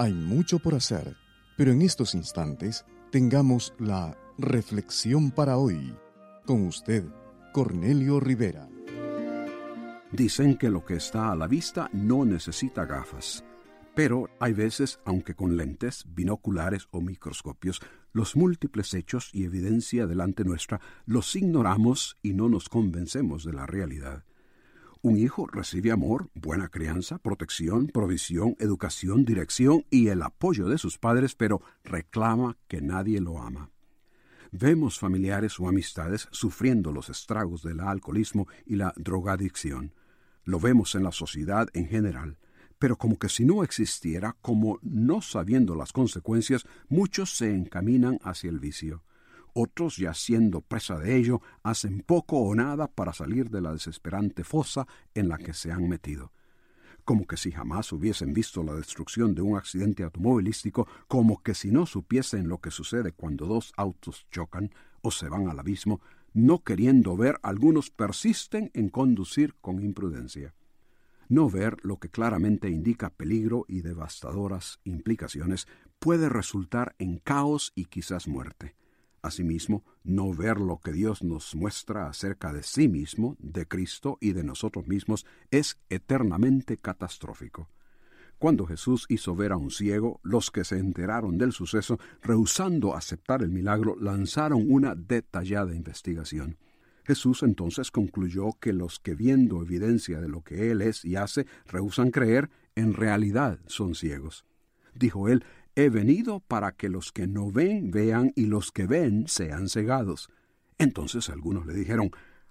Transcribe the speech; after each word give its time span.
Hay 0.00 0.14
mucho 0.14 0.60
por 0.60 0.76
hacer, 0.76 1.16
pero 1.56 1.72
en 1.72 1.82
estos 1.82 2.14
instantes 2.14 2.86
tengamos 3.10 3.74
la 3.80 4.16
reflexión 4.38 5.32
para 5.32 5.56
hoy. 5.56 5.92
Con 6.46 6.68
usted, 6.68 7.04
Cornelio 7.52 8.20
Rivera. 8.20 8.68
Dicen 10.12 10.56
que 10.56 10.70
lo 10.70 10.84
que 10.84 10.94
está 10.94 11.32
a 11.32 11.34
la 11.34 11.48
vista 11.48 11.90
no 11.92 12.24
necesita 12.24 12.86
gafas. 12.86 13.42
Pero 13.96 14.30
hay 14.38 14.52
veces, 14.52 15.00
aunque 15.04 15.34
con 15.34 15.56
lentes, 15.56 16.04
binoculares 16.06 16.86
o 16.92 17.00
microscopios, 17.00 17.80
los 18.12 18.36
múltiples 18.36 18.94
hechos 18.94 19.30
y 19.32 19.42
evidencia 19.42 20.06
delante 20.06 20.44
nuestra 20.44 20.80
los 21.06 21.34
ignoramos 21.34 22.18
y 22.22 22.34
no 22.34 22.48
nos 22.48 22.68
convencemos 22.68 23.42
de 23.42 23.52
la 23.52 23.66
realidad. 23.66 24.22
Un 25.00 25.16
hijo 25.16 25.46
recibe 25.46 25.92
amor, 25.92 26.28
buena 26.34 26.68
crianza, 26.68 27.18
protección, 27.18 27.86
provisión, 27.86 28.56
educación, 28.58 29.24
dirección 29.24 29.84
y 29.90 30.08
el 30.08 30.22
apoyo 30.22 30.68
de 30.68 30.76
sus 30.76 30.98
padres, 30.98 31.36
pero 31.36 31.62
reclama 31.84 32.56
que 32.66 32.80
nadie 32.80 33.20
lo 33.20 33.40
ama. 33.40 33.70
Vemos 34.50 34.98
familiares 34.98 35.60
o 35.60 35.68
amistades 35.68 36.26
sufriendo 36.32 36.90
los 36.90 37.10
estragos 37.10 37.62
del 37.62 37.78
alcoholismo 37.78 38.48
y 38.66 38.74
la 38.74 38.92
drogadicción. 38.96 39.94
Lo 40.42 40.58
vemos 40.58 40.96
en 40.96 41.04
la 41.04 41.12
sociedad 41.12 41.68
en 41.74 41.86
general, 41.86 42.38
pero 42.80 42.96
como 42.96 43.18
que 43.18 43.28
si 43.28 43.44
no 43.44 43.62
existiera, 43.62 44.36
como 44.40 44.80
no 44.82 45.22
sabiendo 45.22 45.76
las 45.76 45.92
consecuencias, 45.92 46.66
muchos 46.88 47.36
se 47.36 47.54
encaminan 47.54 48.18
hacia 48.24 48.50
el 48.50 48.58
vicio. 48.58 49.04
Otros, 49.60 49.96
ya 49.96 50.14
siendo 50.14 50.60
presa 50.60 51.00
de 51.00 51.16
ello, 51.16 51.42
hacen 51.64 52.04
poco 52.06 52.38
o 52.38 52.54
nada 52.54 52.86
para 52.86 53.12
salir 53.12 53.50
de 53.50 53.60
la 53.60 53.72
desesperante 53.72 54.44
fosa 54.44 54.86
en 55.14 55.28
la 55.28 55.36
que 55.36 55.52
se 55.52 55.72
han 55.72 55.88
metido. 55.88 56.30
Como 57.04 57.26
que 57.26 57.36
si 57.36 57.50
jamás 57.50 57.90
hubiesen 57.90 58.32
visto 58.32 58.62
la 58.62 58.72
destrucción 58.74 59.34
de 59.34 59.42
un 59.42 59.56
accidente 59.56 60.04
automovilístico, 60.04 60.86
como 61.08 61.42
que 61.42 61.56
si 61.56 61.72
no 61.72 61.86
supiesen 61.86 62.46
lo 62.46 62.58
que 62.58 62.70
sucede 62.70 63.10
cuando 63.10 63.46
dos 63.46 63.72
autos 63.76 64.28
chocan 64.30 64.70
o 65.00 65.10
se 65.10 65.28
van 65.28 65.48
al 65.48 65.58
abismo, 65.58 66.00
no 66.32 66.62
queriendo 66.62 67.16
ver, 67.16 67.40
algunos 67.42 67.90
persisten 67.90 68.70
en 68.74 68.90
conducir 68.90 69.56
con 69.60 69.82
imprudencia. 69.82 70.54
No 71.28 71.50
ver 71.50 71.78
lo 71.82 71.96
que 71.96 72.10
claramente 72.10 72.70
indica 72.70 73.10
peligro 73.10 73.64
y 73.66 73.80
devastadoras 73.80 74.78
implicaciones 74.84 75.66
puede 75.98 76.28
resultar 76.28 76.94
en 77.00 77.18
caos 77.18 77.72
y 77.74 77.86
quizás 77.86 78.28
muerte. 78.28 78.76
Asimismo, 79.22 79.84
no 80.04 80.32
ver 80.32 80.58
lo 80.58 80.78
que 80.78 80.92
Dios 80.92 81.22
nos 81.22 81.54
muestra 81.54 82.06
acerca 82.06 82.52
de 82.52 82.62
sí 82.62 82.88
mismo, 82.88 83.36
de 83.40 83.66
Cristo 83.66 84.16
y 84.20 84.32
de 84.32 84.44
nosotros 84.44 84.86
mismos 84.86 85.26
es 85.50 85.78
eternamente 85.88 86.76
catastrófico. 86.76 87.68
Cuando 88.38 88.66
Jesús 88.66 89.06
hizo 89.08 89.34
ver 89.34 89.50
a 89.50 89.56
un 89.56 89.72
ciego, 89.72 90.20
los 90.22 90.52
que 90.52 90.62
se 90.62 90.78
enteraron 90.78 91.38
del 91.38 91.52
suceso, 91.52 91.98
rehusando 92.22 92.94
aceptar 92.94 93.42
el 93.42 93.50
milagro, 93.50 93.96
lanzaron 93.98 94.64
una 94.68 94.94
detallada 94.94 95.74
investigación. 95.74 96.56
Jesús 97.04 97.42
entonces 97.42 97.90
concluyó 97.90 98.52
que 98.60 98.72
los 98.72 99.00
que 99.00 99.16
viendo 99.16 99.60
evidencia 99.62 100.20
de 100.20 100.28
lo 100.28 100.42
que 100.42 100.70
Él 100.70 100.82
es 100.82 101.04
y 101.04 101.16
hace 101.16 101.46
rehusan 101.66 102.12
creer, 102.12 102.50
en 102.76 102.94
realidad 102.94 103.58
son 103.66 103.96
ciegos. 103.96 104.44
Dijo 104.94 105.28
él, 105.28 105.44
He 105.78 105.90
venido 105.90 106.40
para 106.40 106.72
que 106.72 106.88
los 106.88 107.12
que 107.12 107.28
no 107.28 107.52
ven 107.52 107.92
vean 107.92 108.32
y 108.34 108.46
los 108.46 108.72
que 108.72 108.88
ven 108.88 109.28
sean 109.28 109.68
cegados. 109.68 110.28
Entonces 110.76 111.30
algunos 111.30 111.66
le 111.66 111.72
dijeron, 111.72 112.10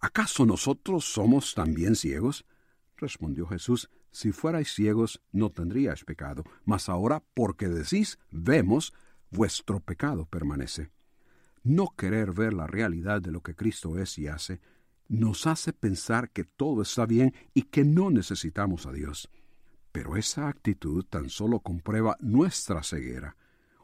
¿acaso 0.00 0.46
nosotros 0.46 1.04
somos 1.04 1.52
también 1.56 1.96
ciegos? 1.96 2.46
Respondió 2.96 3.48
Jesús, 3.48 3.90
si 4.12 4.30
fuerais 4.30 4.72
ciegos 4.72 5.20
no 5.32 5.50
tendríais 5.50 6.04
pecado, 6.04 6.44
mas 6.64 6.88
ahora 6.88 7.24
porque 7.34 7.66
decís, 7.66 8.20
vemos, 8.30 8.94
vuestro 9.32 9.80
pecado 9.80 10.24
permanece. 10.26 10.92
No 11.64 11.88
querer 11.96 12.30
ver 12.30 12.52
la 12.52 12.68
realidad 12.68 13.20
de 13.20 13.32
lo 13.32 13.42
que 13.42 13.56
Cristo 13.56 13.98
es 13.98 14.16
y 14.18 14.28
hace, 14.28 14.60
nos 15.08 15.48
hace 15.48 15.72
pensar 15.72 16.30
que 16.30 16.44
todo 16.44 16.82
está 16.82 17.04
bien 17.04 17.34
y 17.52 17.62
que 17.62 17.82
no 17.82 18.10
necesitamos 18.10 18.86
a 18.86 18.92
Dios. 18.92 19.28
Pero 19.98 20.14
esa 20.14 20.46
actitud 20.46 21.04
tan 21.06 21.28
solo 21.28 21.58
comprueba 21.58 22.16
nuestra 22.20 22.84
ceguera. 22.84 23.36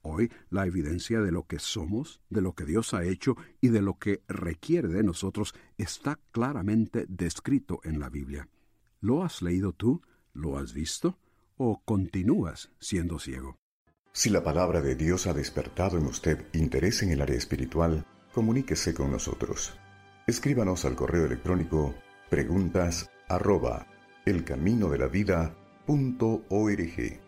Hoy 0.00 0.32
la 0.48 0.64
evidencia 0.64 1.20
de 1.20 1.30
lo 1.30 1.46
que 1.46 1.58
somos, 1.58 2.22
de 2.30 2.40
lo 2.40 2.54
que 2.54 2.64
Dios 2.64 2.94
ha 2.94 3.04
hecho 3.04 3.36
y 3.60 3.68
de 3.68 3.82
lo 3.82 3.98
que 3.98 4.22
requiere 4.26 4.88
de 4.88 5.02
nosotros 5.02 5.54
está 5.76 6.18
claramente 6.30 7.04
descrito 7.10 7.80
en 7.84 8.00
la 8.00 8.08
Biblia. 8.08 8.48
¿Lo 9.02 9.22
has 9.22 9.42
leído 9.42 9.74
tú? 9.74 10.00
¿Lo 10.32 10.56
has 10.56 10.72
visto? 10.72 11.18
¿O 11.58 11.82
continúas 11.84 12.70
siendo 12.80 13.18
ciego? 13.18 13.58
Si 14.10 14.30
la 14.30 14.42
palabra 14.42 14.80
de 14.80 14.94
Dios 14.94 15.26
ha 15.26 15.34
despertado 15.34 15.98
en 15.98 16.06
usted 16.06 16.46
interés 16.54 17.02
en 17.02 17.10
el 17.10 17.20
área 17.20 17.36
espiritual, 17.36 18.06
comuníquese 18.32 18.94
con 18.94 19.10
nosotros. 19.10 19.78
Escríbanos 20.26 20.86
al 20.86 20.96
correo 20.96 21.26
electrónico 21.26 21.94
preguntas 22.30 23.10
arroba 23.28 23.86
elcaminodelavida.org 25.88 27.27